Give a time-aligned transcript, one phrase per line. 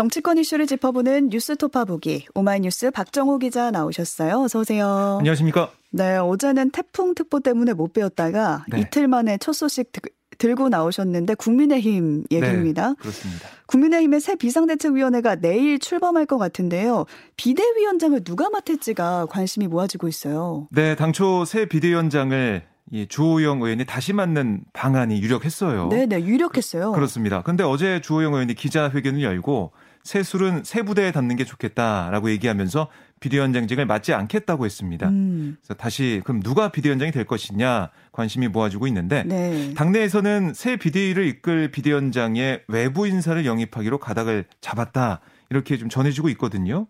[0.00, 4.44] 정치권 이슈를 짚어보는 뉴스 토파 보기 오마이뉴스 박정호 기자 나오셨어요.
[4.44, 5.18] 어서 오세요.
[5.18, 5.72] 안녕하십니까?
[5.90, 8.80] 네, 어제는 태풍 특보 때문에 못 배웠다가 네.
[8.80, 9.92] 이틀 만에 첫 소식
[10.38, 12.88] 들고 나오셨는데 국민의힘 얘기입니다.
[12.88, 13.46] 네, 그렇습니다.
[13.66, 17.04] 국민의힘의 새 비상대책위원회가 내일 출범할 것 같은데요.
[17.36, 20.66] 비대위원장을 누가 맡을지가 관심이 모아지고 있어요.
[20.70, 25.90] 네, 당초 새 비대위원장을 이 주호영 의원이 다시 맡는 방안이 유력했어요.
[25.90, 26.92] 네, 네, 유력했어요.
[26.92, 27.42] 그렇습니다.
[27.42, 29.72] 근데 어제 주호영 의원이 기자회견을 열고
[30.02, 32.88] 새 술은 새 부대에 담는 게 좋겠다라고 얘기하면서
[33.20, 35.08] 비대위원장직을 맡지 않겠다고 했습니다.
[35.08, 35.58] 음.
[35.60, 39.74] 그래서 다시 그럼 누가 비대위원장이 될 것이냐 관심이 모아지고 있는데 네.
[39.74, 46.86] 당내에서는 새 비대위를 이끌 비대위원장의 외부 인사를 영입하기로 가닥을 잡았다 이렇게 좀 전해지고 있거든요.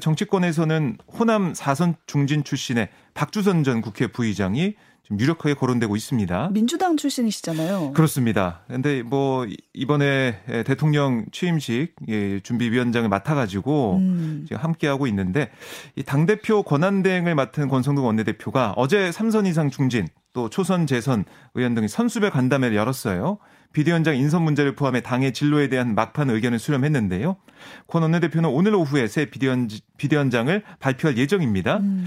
[0.00, 4.74] 정치권에서는 호남 사선 중진 출신의 박주선 전 국회 부의장이
[5.08, 6.50] 좀 유력하게 거론되고 있습니다.
[6.52, 7.92] 민주당 출신이시잖아요.
[7.94, 8.60] 그렇습니다.
[8.68, 11.96] 근데 뭐 이번에 대통령 취임식
[12.42, 14.44] 준비위원장을 맡아가지고 음.
[14.46, 15.50] 지금 함께하고 있는데
[15.96, 21.74] 이 당대표 권한 대행을 맡은 권성동 원내대표가 어제 3선 이상 중진 또 초선 재선 의원
[21.74, 23.38] 등이 선수별 간담회를 열었어요.
[23.72, 27.36] 비대위원장 인선 문제를 포함해 당의 진로에 대한 막판 의견을 수렴했는데요.
[27.86, 31.78] 권 원내대표는 오늘 오후에 새 비대위원장을 발표할 예정입니다.
[31.78, 32.06] 음.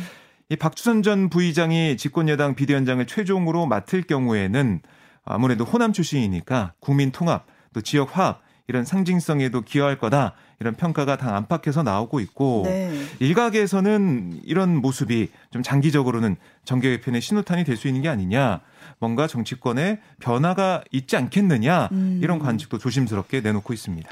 [0.52, 4.82] 이 박주선 전 부의장이 집권여당 비대위원장을 최종으로 맡을 경우에는
[5.24, 11.36] 아무래도 호남 출신이니까 국민 통합 또 지역 화합 이런 상징성에도 기여할 거다 이런 평가가 당
[11.36, 12.92] 안팎에서 나오고 있고 네.
[13.20, 18.60] 일각에서는 이런 모습이 좀 장기적으로는 정계 개편의 신호탄이 될 수 있는 게 아니냐
[19.00, 22.20] 뭔가 정치권에 변화가 있지 않겠느냐 음.
[22.22, 24.10] 이런 관측도 조심스럽게 내놓고 있습니다.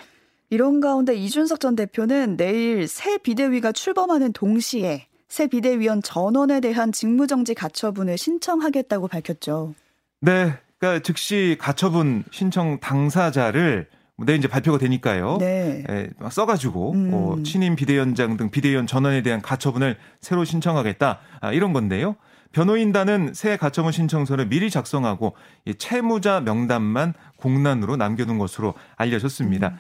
[0.52, 7.54] 이런 가운데 이준석 전 대표는 내일 새 비대위가 출범하는 동시에 새 비대위원 전원에 대한 직무정지
[7.54, 9.76] 가처분을 신청하겠다고 밝혔죠.
[10.22, 10.54] 네.
[10.80, 13.88] 그러니까 즉시 가처분 신청 당사자를
[14.26, 15.38] 내일 이제 발표가 되니까요.
[15.40, 15.84] 네.
[15.90, 17.12] 예, 써가지고 음.
[17.14, 22.16] 어, 친임 비대위원장 등 비대위원 전원에 대한 가처분을 새로 신청하겠다 아, 이런 건데요.
[22.52, 25.36] 변호인단은 새 가처분 신청서를 미리 작성하고
[25.66, 29.68] 이 채무자 명단만 공란으로 남겨둔 것으로 알려졌습니다.
[29.70, 29.78] 음.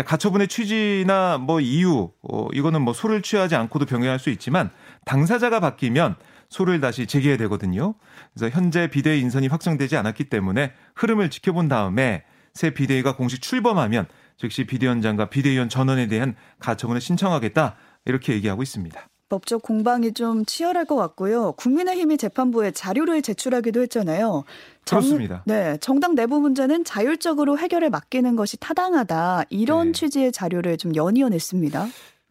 [0.00, 4.70] 가처분의 취지나 뭐 이유, 어, 이거는 뭐 소를 취하지 않고도 병행할 수 있지만
[5.04, 6.16] 당사자가 바뀌면
[6.48, 7.94] 소를 다시 제기해야 되거든요.
[8.32, 14.64] 그래서 현재 비대위 인선이 확정되지 않았기 때문에 흐름을 지켜본 다음에 새 비대위가 공식 출범하면 즉시
[14.64, 17.76] 비대위원장과 비대위원 전원에 대한 가처분을 신청하겠다
[18.06, 19.08] 이렇게 얘기하고 있습니다.
[19.32, 21.52] 법적 공방이 좀 치열할 것 같고요.
[21.52, 24.44] 국민의힘이 재판부에 자료를 제출하기도 했잖아요.
[24.84, 25.42] 정, 그렇습니다.
[25.46, 29.44] 네, 정당 내부 문제는 자율적으로 해결에 맡기는 것이 타당하다.
[29.48, 29.92] 이런 네.
[29.92, 31.84] 취지의 자료를 좀 연이어 냈습니다.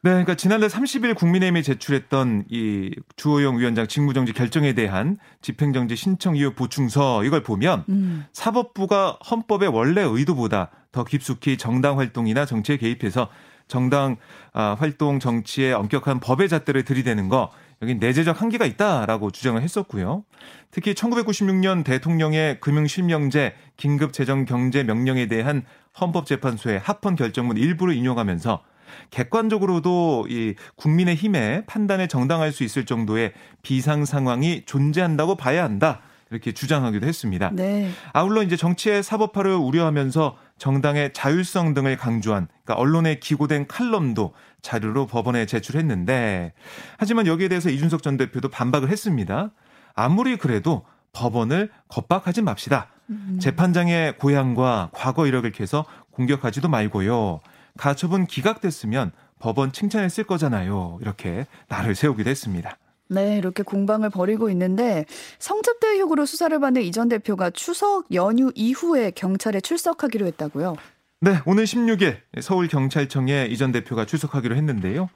[0.04, 6.54] 네, 그러니까 지난달 30일 국민의힘이 제출했던 이 주호영 위원장 직무정지 결정에 대한 집행정지 신청 이유
[6.54, 8.26] 보충서 이걸 보면 음.
[8.32, 13.30] 사법부가 헌법의 원래 의도보다 더 깊숙이 정당 활동이나 정치에 개입해서
[13.72, 14.18] 정당
[14.52, 17.52] 아, 활동 정치에 엄격한 법의 잣대를 들이대는 거
[17.82, 20.26] 여기 내재적 한계가 있다라고 주장을 했었고요.
[20.72, 25.64] 특히 1996년 대통령의 금융실명제 긴급재정경제명령에 대한
[26.00, 28.62] 헌법재판소의 합헌 결정문 일부를 인용하면서
[29.10, 36.02] 객관적으로도 이 국민의 힘에 판단에 정당할 수 있을 정도의 비상 상황이 존재한다고 봐야 한다.
[36.32, 37.52] 이렇게 주장하기도 했습니다.
[37.54, 37.92] 네.
[38.14, 45.46] 아울러 이제 정치의 사법화를 우려하면서 정당의 자율성 등을 강조한 그러니까 언론에 기고된 칼럼도 자료로 법원에
[45.46, 46.54] 제출했는데
[46.98, 49.52] 하지만 여기에 대해서 이준석 전 대표도 반박을 했습니다.
[49.94, 52.88] 아무리 그래도 법원을 겁박하지 맙시다.
[53.10, 53.38] 음.
[53.42, 57.42] 재판장의 고향과 과거 이력을 캐서 공격하지도 말고요.
[57.78, 61.00] 가처분 기각됐으면 법원 칭찬했을 거잖아요.
[61.02, 62.78] 이렇게 나를 세우기도 했습니다.
[63.12, 65.06] 네, 이렇게 공방을 벌이고 있는데
[65.40, 70.76] 성접대 의혹으로 수사를 받는 이 전 대표가 추석 연휴 이후에 경찰에 출석하기로 했다고요.
[71.20, 75.10] 네, 오늘 16일 서울 경찰청에 이 전 대표가 출석하기로 했는데요.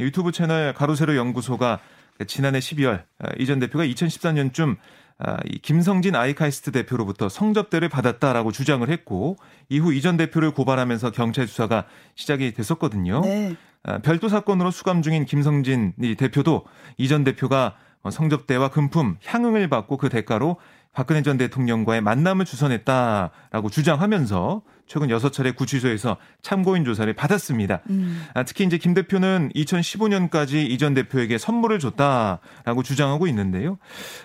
[0.00, 1.80] 유튜브 채널 가로세로 연구소가
[2.26, 3.04] 지난해 12월
[3.38, 4.76] 이 전 대표가 2014년쯤
[5.18, 9.36] 아, 김성진 아이카이스트 대표로부터 성접대를 받았다라고 주장을 했고
[9.68, 11.84] 이후 이 전 대표를 고발하면서 경찰 수사가
[12.16, 13.20] 시작이 됐었거든요.
[13.20, 13.54] 네.
[13.84, 16.64] 아, 별도 사건으로 수감 중인 김성진 대표도
[16.98, 17.74] 이 전 대표가
[18.08, 20.56] 성접대와 금품, 향응을 받고 그 대가로
[20.92, 27.80] 박근혜 전 대통령과의 만남을 주선했다라고 주장하면서 최근 6차례 구치소에서 참고인 조사를 받았습니다.
[27.88, 28.24] 음.
[28.34, 33.78] 아, 특히 이제 김 대표는 2015년까지 이 전 대표에게 선물을 줬다라고 주장하고 있는데요.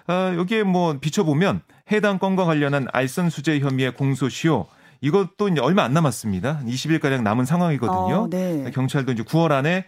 [0.08, 1.62] 아, 여기에 뭐 비춰보면
[1.92, 4.68] 해당 건과 관련한 알선 수재 혐의의 공소시효
[5.02, 6.62] 이것도 이제 얼마 안 남았습니다.
[6.66, 8.16] 20일가량 남은 상황이거든요.
[8.24, 8.70] 어, 네.
[8.74, 9.86] 경찰도 이제 9월 안에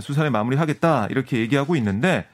[0.00, 2.26] 수사를 마무리하겠다 이렇게 얘기하고 있는데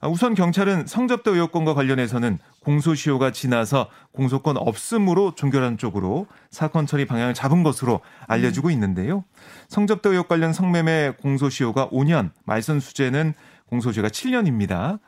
[0.00, 7.34] 아, 우선 경찰은 성접대 의혹건과 관련해서는 공소시효가 지나서 공소권 없음으로 종결한 쪽으로 사건 처리 방향을
[7.34, 9.24] 잡은 것으로 알려지고 있는데요.
[9.68, 13.34] 성접대 의혹 관련 성매매 공소시효가 5년, 말선 수재는
[13.68, 14.98] 공소시효가 7년입니다.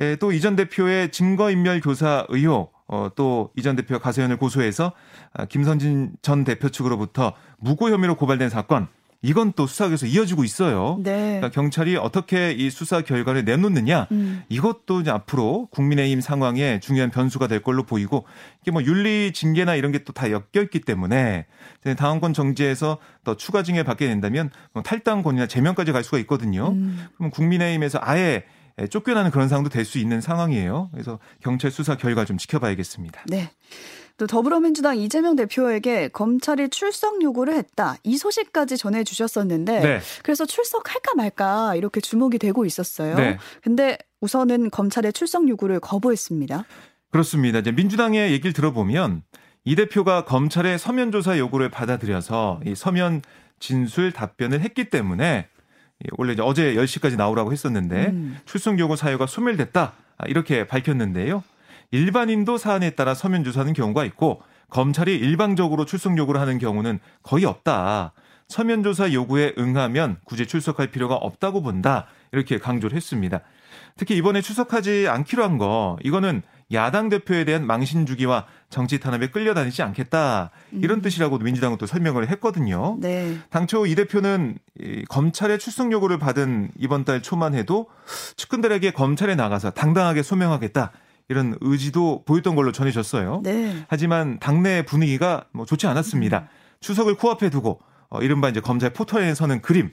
[0.00, 4.92] 예, 또 이 전 대표의 증거인멸 교사 의혹, 어, 또 이전 대표가 가세현을 고소해서
[5.32, 8.88] 아, 김선진 전 대표 측으로부터 무고 혐의로 고발된 사건,
[9.22, 10.98] 이건 또 수사에서 이어지고 있어요.
[11.02, 11.36] 네.
[11.36, 14.42] 그러니까 경찰이 어떻게 이 수사 결과를 내놓느냐 음.
[14.48, 18.24] 이것도 이제 앞으로 국민의힘 상황에 중요한 변수가 될 걸로 보이고
[18.62, 21.44] 이게 뭐 윤리 징계나 이런 게 또 다 엮여 있기 때문에
[21.98, 26.70] 당원권 정지에서 더 추가 징계 받게 된다면 뭐 탈당권이나 제명까지 갈 수가 있거든요.
[26.70, 27.06] 음.
[27.18, 28.44] 그럼 국민의힘에서 아예
[28.88, 30.90] 쫓겨나는 그런 상황도 될 수 있는 상황이에요.
[30.92, 33.22] 그래서 경찰 수사 결과 좀 지켜봐야겠습니다.
[33.26, 33.50] 네.
[34.16, 37.96] 또 더불어민주당 이재명 대표에게 검찰이 출석 요구를 했다.
[38.04, 40.00] 이 소식까지 전해 주셨었는데 네.
[40.22, 43.16] 그래서 출석할까 말까 이렇게 주목이 되고 있었어요.
[43.16, 43.38] 네.
[43.62, 46.64] 근데 우선은 검찰의 출석 요구를 거부했습니다.
[47.10, 47.60] 그렇습니다.
[47.60, 49.22] 이제 민주당의 얘기를 들어보면
[49.64, 53.22] 이 대표가 검찰의 서면 조사 요구를 받아들여서 이 서면
[53.58, 55.48] 진술 답변을 했기 때문에
[56.16, 58.38] 원래 이제 어제 10시까지 나오라고 했었는데 음.
[58.46, 59.92] 출석 요구 사유가 소멸됐다.
[60.26, 61.42] 이렇게 밝혔는데요.
[61.90, 68.12] 일반인도 사안에 따라 서면 조사하는 경우가 있고 검찰이 일방적으로 출석 요구를 하는 경우는 거의 없다.
[68.48, 72.06] 서면 조사 요구에 응하면 굳이 출석할 필요가 없다고 본다.
[72.32, 73.40] 이렇게 강조를 했습니다.
[73.96, 79.82] 특히 이번에 출석하지 않기로 한 거 이거는 야당 대표에 대한 망신 주기와 정치 탄압에 끌려다니지
[79.82, 81.02] 않겠다 이런 음.
[81.02, 82.96] 뜻이라고 민주당은 또 설명을 했거든요.
[83.00, 83.38] 네.
[83.50, 87.88] 당초 이 대표는 이 검찰의 출석 요구를 받은 이번 달 초만 해도
[88.36, 90.92] 측근들에게 검찰에 나가서 당당하게 소명하겠다
[91.28, 93.40] 이런 의지도 보였던 걸로 전해졌어요.
[93.42, 93.84] 네.
[93.88, 96.38] 하지만 당내 분위기가 뭐 좋지 않았습니다.
[96.38, 96.46] 음.
[96.80, 99.90] 추석을 코앞에 두고 어, 이른바 이제 검찰 포털에 서는 그림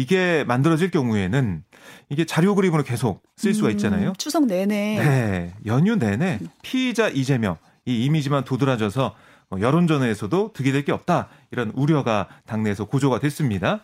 [0.00, 1.64] 이게 만들어질 경우에는
[2.10, 4.08] 이게 자료 그림으로 계속 쓸 수가 음, 있잖아요.
[4.10, 4.98] 음, 추석 내내.
[4.98, 5.54] 네.
[5.64, 7.56] 연휴 내내 피의자 이재명
[7.86, 9.14] 이 이미지만 도드라져서
[9.48, 11.28] 뭐 여론전에서도 득이 될 게 없다.
[11.50, 13.80] 이런 우려가 당내에서 고조가 됐습니다.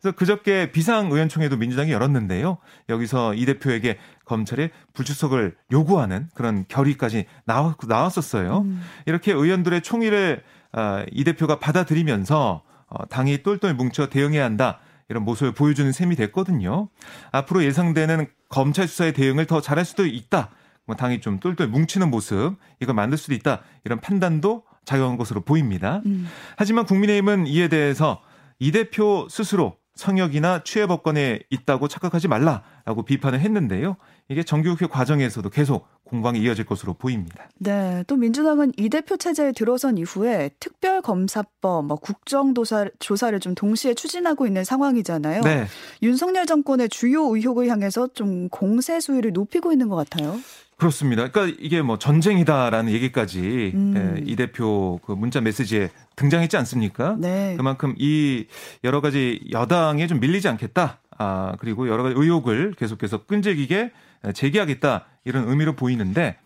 [0.00, 2.58] 그래서 그저께 비상의원총회도 민주당이 열었는데요.
[2.88, 8.58] 여기서 이 대표에게 검찰의 불출석을 요구하는 그런 결의까지 나왔, 나왔었어요.
[8.58, 8.82] 음.
[9.06, 14.78] 이렇게 의원들의 총의를 어, 이 대표가 받아들이면서 어, 당이 똘똘 뭉쳐 대응해야 한다.
[15.08, 16.88] 이런 모습을 보여주는 셈이 됐거든요.
[17.32, 20.50] 앞으로 예상되는 검찰 수사의 대응을 더 잘할 수도 있다.
[20.84, 23.62] 뭐 당이 좀 똘똘 뭉치는 모습 이걸 만들 수도 있다.
[23.84, 26.02] 이런 판단도 작용한 것으로 보입니다.
[26.06, 26.28] 음.
[26.56, 28.22] 하지만 국민의힘은 이에 대해서
[28.58, 33.96] 이 대표 스스로 성역이나 취해 법권에 있다고 착각하지 말라라고 비판을 했는데요.
[34.28, 37.48] 이게 정규국회 과정에서도 계속 공방이 이어질 것으로 보입니다.
[37.58, 44.46] 네, 또 민주당은 이 대표 체제에 들어선 이후에 특별검사법, 뭐 국정조사 조사를 좀 동시에 추진하고
[44.46, 45.42] 있는 상황이잖아요.
[45.42, 45.66] 네.
[46.02, 50.38] 윤석열 정권의 주요 의혹을 향해서 좀 공세 수위를 높이고 있는 것 같아요.
[50.76, 51.28] 그렇습니다.
[51.28, 53.94] 그러니까 이게 뭐 전쟁이다라는 얘기까지 음.
[53.96, 57.16] 예, 이 대표 그 문자 메시지에 등장했지 않습니까?
[57.18, 57.54] 네.
[57.56, 58.46] 그만큼 이
[58.84, 61.00] 여러 가지 여당에 좀 밀리지 않겠다.
[61.18, 63.92] 아, 그리고 여러 가지 의혹을 계속해서 끈질기게
[64.34, 65.06] 제기하겠다.
[65.24, 66.36] 이런 의미로 보이는데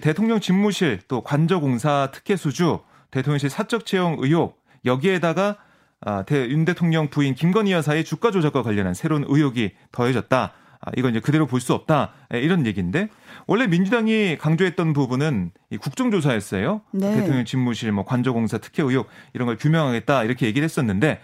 [0.00, 2.80] 대통령 집무실 또 관저공사 특혜 수주
[3.10, 5.56] 대통령실 사적 채용 의혹 여기에다가
[6.00, 10.52] 아, 대, 윤 대통령 부인 김건희 여사의 주가 조작과 관련한 새로운 의혹이 더해졌다.
[10.80, 12.12] 아, 이건 이제 그대로 볼 수 없다.
[12.30, 13.08] 이런 얘기인데
[13.46, 16.82] 원래 민주당이 강조했던 부분은 이 국정조사였어요.
[16.92, 17.14] 네.
[17.16, 21.20] 대통령 집무실, 뭐 관저공사 특혜 의혹 이런 걸 규명하겠다 이렇게 얘기를 했었는데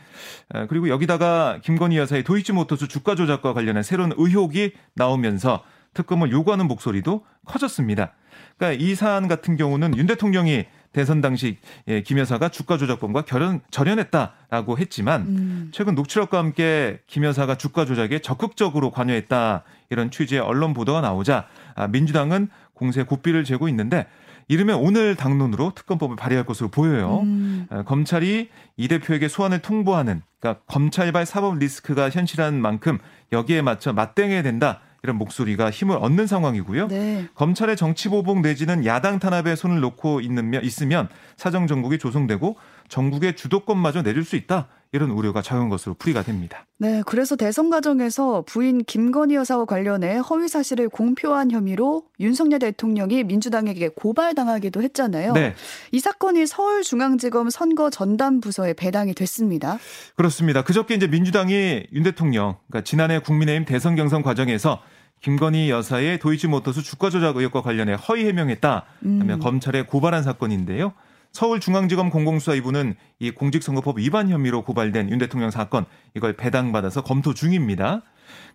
[0.68, 5.62] 그리고 여기다가 김건희 여사의 도이치모터스 주가 조작과 관련한 새로운 의혹이 나오면서
[5.94, 8.14] 특검을 요구하는 목소리도 커졌습니다.
[8.58, 11.58] 그러니까 이 사안 같은 경우는 윤 대통령이 대선 당시
[11.88, 15.68] 예, 김 여사가 주가 조작범과 결연, 절연했다라고 했지만 음.
[15.72, 21.88] 최근 녹취록과 함께 김 여사가 주가 조작에 적극적으로 관여했다 이런 취지의 언론 보도가 나오자 아,
[21.88, 24.06] 민주당은 공세 고삐를 재고 있는데
[24.46, 27.20] 이르면 오늘 당론으로 특검법을 발의할 것으로 보여요.
[27.24, 27.66] 음.
[27.70, 32.98] 아, 검찰이 이 대표에게 소환을 통보하는 그러니까 검찰발 사법 리스크가 현실한 만큼
[33.32, 34.80] 여기에 맞춰 맞대응해야 된다.
[35.04, 36.88] 이런 목소리가 힘을 얻는 상황이고요.
[36.88, 37.28] 네.
[37.34, 42.56] 검찰의 정치 보복 내지는 야당 탄압에 손을 놓고 있는 있으면 사정 정국이 조성되고
[42.88, 44.68] 전국의 주도권마저 내줄 수 있다.
[44.92, 46.66] 이런 우려가 작용 것으로 풀이가 됩니다.
[46.78, 53.88] 네, 그래서 대선 과정에서 부인 김건희 여사와 관련해 허위 사실을 공표한 혐의로 윤석열 대통령이 민주당에게
[53.88, 55.32] 고발당하기도 했잖아요.
[55.32, 55.54] 네.
[55.90, 59.78] 이 사건이 서울중앙지검 선거 전담 부서에 배당이 됐습니다.
[60.14, 60.62] 그렇습니다.
[60.62, 64.80] 그저께 이제 민주당이 윤 대통령, 그러니까 지난해 국민의힘 대선 경선 과정에서
[65.28, 69.40] 김건희 여사의 도이치모터스 주가 조작 의혹과 관련해 허위 해명했다 하며 음.
[69.40, 70.92] 검찰에 고발한 사건인데요.
[71.32, 78.02] 서울중앙지검 공공수사 2부는 이 공직선거법 위반 혐의로 고발된 윤 대통령 사건 이걸 배당받아서 검토 중입니다.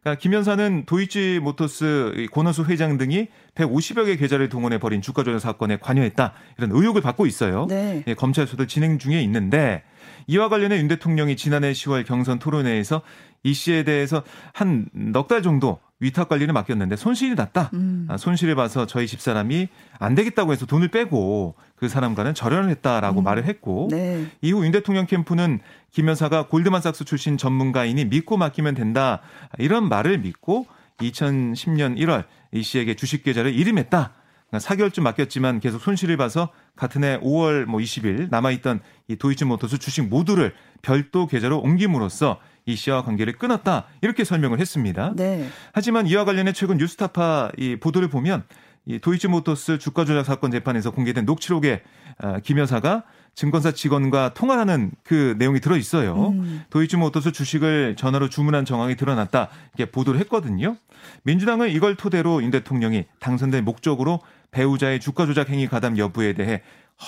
[0.02, 5.40] 그러니까 김 여사는 도이치 모터스 권호수 회장 등이 150여 개 계좌를 동원해 벌인 주가 조작
[5.40, 7.66] 사건에 관여했다 이런 의혹을 받고 있어요.
[7.68, 8.04] 네.
[8.06, 9.82] 예, 검찰 수도 진행 중에 있는데
[10.28, 13.02] 이와 관련해 윤 대통령이 지난해 10월 경선 토론회에서
[13.42, 14.22] 이 씨에 대해서
[14.54, 17.72] 한 넉 달 정도 위탁 관리를 맡겼는데 손실이 났다.
[17.74, 18.06] 음.
[18.10, 19.68] 아, 손실을 봐서 저희 집사람이
[20.00, 23.24] 안 되겠다고 해서 돈을 빼고 그 사람과는 절연을 했다라고 음.
[23.24, 24.28] 말을 했고 네.
[24.42, 25.60] 이후 윤 대통령 캠프는
[25.92, 29.22] 김 여사가 골드만삭스 출신 전문가이니 믿고 맡기면 된다
[29.58, 30.68] 이런 말을 믿고
[31.00, 34.14] 2010년 1월 이 씨에게 주식 계좌를 이름했다.
[34.52, 40.08] 4개월쯤 그러니까 맡겼지만 계속 손실을 봐서 같은 해 5월 뭐 20일 남아있던 이 도이치모터스 주식
[40.08, 45.14] 모두를 별도 계좌로 옮김으로써 이 씨와 관계를 끊었다 이렇게 설명을 했습니다.
[45.16, 45.50] 네.
[45.74, 48.44] 하지만 이와 관련해 최근 뉴스타파 이 보도를 보면
[48.86, 51.82] 이 도이치모터스 주가 조작 사건 재판에서 공개된 녹취록에
[52.20, 53.04] 아, 김 여사가
[53.36, 56.30] 증권사 직원과 통화하는 그 내용이 들어 있어요.
[56.30, 56.64] 음.
[56.70, 60.76] 도이치모터스 주식을 전화로 주문한 정황이 드러났다 이렇게 보도를 했거든요.
[61.24, 64.20] 민주당은 이걸 토대로 윤 대통령이 당선된 목적으로
[64.52, 66.62] 배우자의 주가 조작 행위 가담 여부에 대해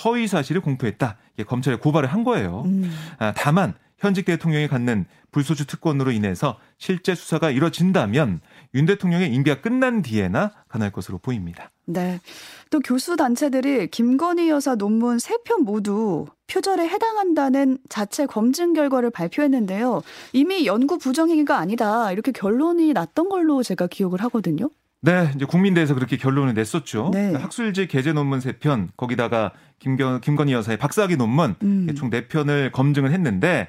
[0.04, 1.16] 허위 사실을 공표했다.
[1.34, 2.62] 이게 검찰에 고발을 한 거예요.
[2.64, 2.90] 음.
[3.18, 8.40] 아, 다만 현직 대통령이 갖는 불소추 특권으로 인해서 실제 수사가 이뤄진다면
[8.74, 11.70] 윤 대통령의 임기가 끝난 뒤에나 가능할 것으로 보입니다.
[11.84, 12.20] 네.
[12.70, 20.02] 또 교수 단체들이 김건희 여사 논문 세편 모두 표절에 해당한다는 자체 검증 결과를 발표했는데요.
[20.32, 22.10] 이미 연구 부정행위가 아니다.
[22.10, 24.68] 이렇게 결론이 났던 걸로 제가 기억을 하거든요.
[25.00, 27.10] 네, 이제 국민대에서 그렇게 결론을 냈었죠.
[27.12, 27.34] 네.
[27.34, 31.92] 학술지 게재 논문 3편, 거기다가 김건희 여사의 박사학위 논문 음.
[31.96, 33.68] 총 4편을 검증을 했는데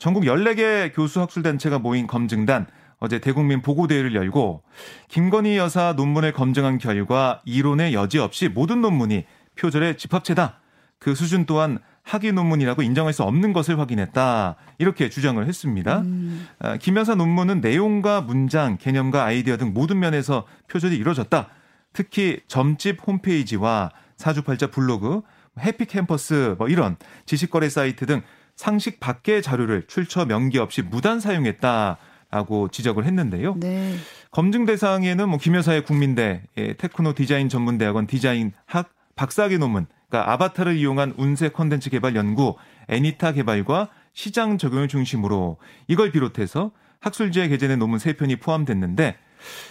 [0.00, 2.66] 전국 14개 교수 학술단체가 모인 검증단
[3.00, 4.62] 어제 대국민 보고대회를 열고
[5.08, 9.26] 김건희 여사 논문을 검증한 결과 이론의 여지 없이 모든 논문이
[9.56, 10.58] 표절의 집합체다.
[10.98, 14.56] 그 수준 또한 학위 논문이라고 인정할 수 없는 것을 확인했다.
[14.78, 16.00] 이렇게 주장을 했습니다.
[16.00, 16.46] 음.
[16.58, 21.48] 아, 김 여사 논문은 내용과 문장, 개념과 아이디어 등 모든 면에서 표절이 이루어졌다.
[21.92, 25.20] 특히 점집 홈페이지와 사주팔자 블로그,
[25.58, 28.22] 해피 캠퍼스 뭐 이런 지식거래 사이트 등
[28.60, 33.54] 상식 밖의 자료를 출처 명기 없이 무단 사용했다라고 지적을 했는데요.
[33.56, 33.96] 네.
[34.32, 41.14] 검증 대상에는 뭐 김여사의 국민대, 예, 테크노 디자인 전문대학원 디자인학 박사학위 논문, 그러니까 아바타를 이용한
[41.16, 42.56] 운세 콘텐츠 개발 연구,
[42.88, 45.56] 애니타 개발과 시장 적용을 중심으로
[45.88, 49.16] 이걸 비롯해서 학술지에 게재된 논문 3편이 포함됐는데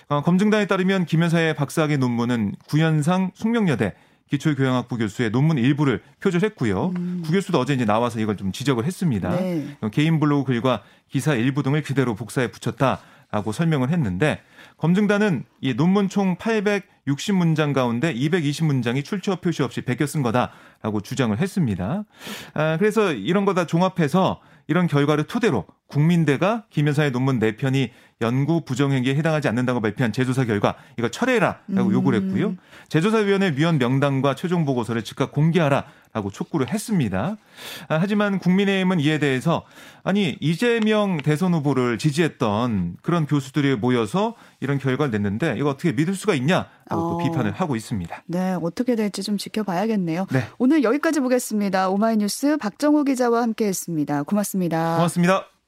[0.08, 3.94] 어, 검증단에 따르면 김 여사의 박사학위 논문은 구연상 숙명여대
[4.30, 6.94] 기초교양학부 교수의 논문 일부를 표절했고요.
[6.96, 7.22] 음.
[7.26, 9.30] 구 교수도 어제 이제 나와서 이걸 좀 지적을 했습니다.
[9.32, 9.78] 네.
[9.92, 14.42] 개인 블로그 글과 기사 일부 등을 그대로 복사해 붙였다라고 설명을 했는데
[14.78, 22.06] 검증단은 이 논문 총 860문장 가운데 220문장이 출처 표시 없이 베껴 쓴 거다라고 주장을 했습니다.
[22.54, 27.90] 아, 그래서 이런 거다 종합해서 이런 결과를 토대로 국민대가 김여사의 논문 4편이
[28.22, 31.92] 연구 부정행위에 해당하지 않는다고 발표한 재조사 결과 이거 철회라라고 음.
[31.92, 32.56] 요구를 했고요.
[32.88, 37.38] 재조사위원회 위원 명단과 최종 보고서를 즉각 공개하라라고 촉구를 했습니다.
[37.88, 39.66] 아, 하지만 국민의힘은 이에 대해서
[40.04, 46.34] 아니 이재명 대선 후보를 지지했던 그런 교수들이 모여서 이런 결과를 냈는데 이거 어떻게 믿을 수가
[46.34, 47.10] 있냐라고 어.
[47.12, 48.24] 또 비판을 하고 있습니다.
[48.26, 50.28] 네, 어떻게 될지 좀 지켜봐야겠네요.
[50.32, 50.44] 네.
[50.58, 51.90] 오늘 여기까지 보겠습니다.
[51.90, 54.24] 오마이뉴스 박정호 기자와 함께했습니다.
[54.24, 54.96] 고맙습니다.
[54.96, 55.59] 고맙습니다.